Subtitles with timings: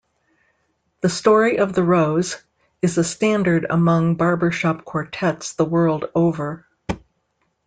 [1.01, 2.41] "The Story of the Rose"
[2.81, 6.65] is a standard among barbershop quartets the world over.